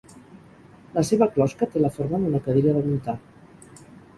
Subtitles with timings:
[0.95, 3.19] La seva closca té la forma d'una cadira de muntar.